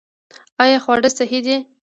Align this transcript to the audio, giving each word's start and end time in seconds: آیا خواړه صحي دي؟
آیا 0.63 0.77
خواړه 0.83 1.09
صحي 1.17 1.39
دي؟ 1.45 1.57